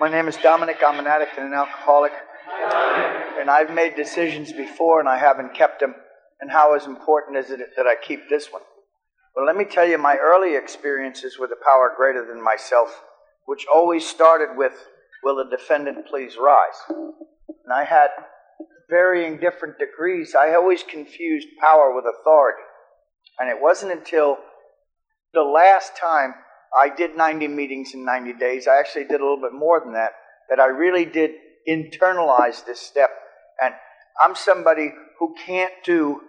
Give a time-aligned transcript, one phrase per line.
[0.00, 0.78] My name is Dominic.
[0.82, 2.12] I'm an addict and an alcoholic.
[3.38, 5.94] And I've made decisions before and I haven't kept them.
[6.40, 8.62] And how as important is it that I keep this one?
[9.36, 13.02] Well, let me tell you my early experiences with a power greater than myself,
[13.44, 14.72] which always started with,
[15.22, 16.80] Will the defendant please rise?
[16.88, 18.08] And I had
[18.88, 20.34] varying different degrees.
[20.34, 22.62] I always confused power with authority.
[23.38, 24.38] And it wasn't until
[25.34, 26.36] the last time
[26.78, 29.92] I did 90 meetings in 90 days, I actually did a little bit more than
[29.94, 30.12] that,
[30.48, 31.32] that I really did
[31.68, 33.10] internalize this step.
[33.62, 33.74] And
[34.22, 36.20] I'm somebody who can't do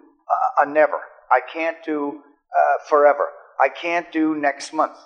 [0.62, 1.00] a never.
[1.32, 3.30] I can't do uh, forever.
[3.60, 4.98] I can't do next month.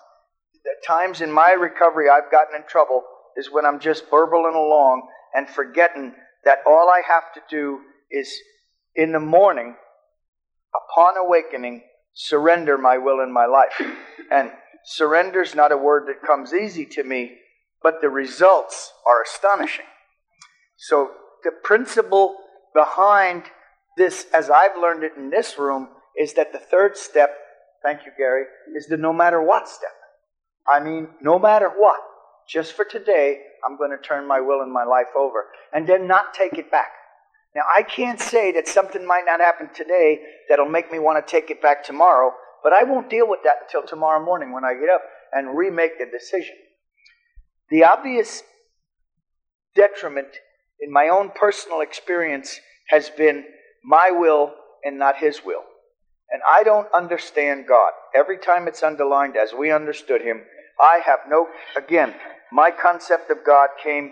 [0.64, 3.04] The times in my recovery I've gotten in trouble
[3.38, 6.14] is when I'm just burbling along and forgetting
[6.46, 8.34] that all I have to do is
[8.96, 9.76] in the morning,
[10.74, 11.84] upon awakening,
[12.14, 13.82] surrender my will and my life.
[14.32, 14.52] And
[14.86, 17.38] surrender is not a word that comes easy to me,
[17.84, 19.86] but the results are astonishing.
[20.78, 21.12] So,
[21.44, 22.38] the principle
[22.74, 23.44] behind
[23.98, 27.36] this, as I've learned it in this room, is that the third step,
[27.84, 29.92] thank you, Gary, is the no matter what step.
[30.68, 32.00] I mean, no matter what,
[32.48, 36.08] just for today, I'm going to turn my will and my life over and then
[36.08, 36.92] not take it back.
[37.56, 40.20] Now, I can't say that something might not happen today
[40.50, 42.34] that'll make me want to take it back tomorrow,
[42.66, 46.00] but I won't deal with that until tomorrow morning when I get up and remake
[46.00, 46.56] the decision.
[47.70, 48.42] The obvious
[49.76, 50.30] detriment
[50.82, 53.44] in my own personal experience has been
[53.84, 54.52] my will
[54.84, 55.62] and not his will.
[56.32, 57.92] And I don't understand God.
[58.16, 60.42] Every time it's underlined as we understood him,
[60.82, 61.46] I have no,
[61.78, 62.16] again,
[62.52, 64.12] my concept of God came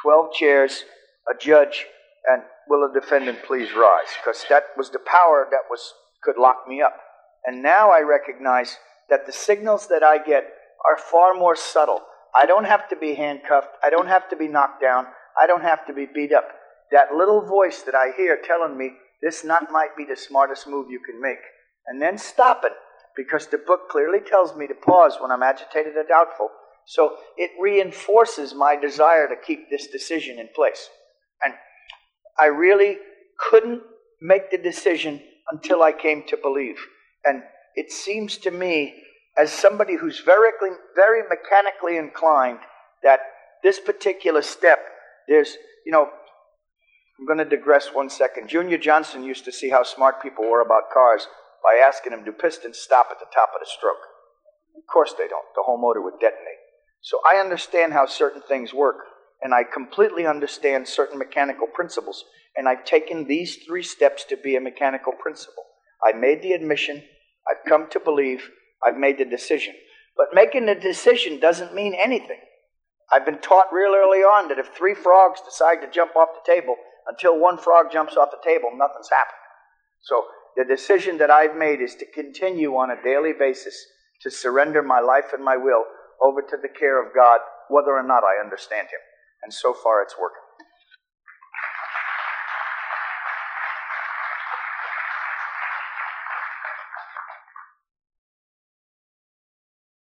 [0.00, 0.84] 12 chairs,
[1.30, 1.84] a judge,
[2.26, 4.08] and will a defendant please rise?
[4.18, 6.96] Because that was the power that was could lock me up.
[7.44, 8.78] And now I recognize
[9.10, 10.44] that the signals that I get
[10.88, 12.00] are far more subtle.
[12.34, 13.76] I don't have to be handcuffed.
[13.84, 15.06] I don't have to be knocked down.
[15.40, 16.48] I don't have to be beat up.
[16.90, 20.90] That little voice that I hear telling me this not might be the smartest move
[20.90, 21.38] you can make.
[21.86, 22.72] And then stop it
[23.16, 26.48] because the book clearly tells me to pause when I'm agitated or doubtful.
[26.86, 30.88] So it reinforces my desire to keep this decision in place.
[31.44, 31.54] And
[32.40, 32.96] I really
[33.38, 33.82] couldn't
[34.20, 36.78] make the decision until I came to believe.
[37.24, 37.42] And
[37.74, 38.94] it seems to me,
[39.38, 40.50] as somebody who's very,
[40.94, 42.58] very mechanically inclined,
[43.02, 43.20] that
[43.62, 44.78] this particular step,
[45.28, 45.56] there's,
[45.86, 46.08] you know,
[47.18, 48.48] I'm going to digress one second.
[48.48, 51.26] Junior Johnson used to see how smart people were about cars
[51.62, 54.02] by asking them, Do pistons stop at the top of the stroke?
[54.76, 55.46] Of course they don't.
[55.54, 56.58] The whole motor would detonate.
[57.00, 58.96] So I understand how certain things work,
[59.40, 62.24] and I completely understand certain mechanical principles.
[62.56, 65.64] And I've taken these three steps to be a mechanical principle.
[66.04, 67.02] I made the admission,
[67.48, 68.50] I've come to believe,
[68.84, 69.74] I've made the decision.
[70.16, 72.40] But making the decision doesn't mean anything.
[73.12, 76.52] I've been taught real early on that if three frogs decide to jump off the
[76.52, 76.76] table,
[77.06, 79.42] until one frog jumps off the table, nothing's happened.
[80.00, 80.24] So
[80.56, 83.74] the decision that I've made is to continue on a daily basis
[84.22, 85.84] to surrender my life and my will
[86.22, 89.00] over to the care of God, whether or not I understand Him.
[89.42, 90.42] And so far, it's working.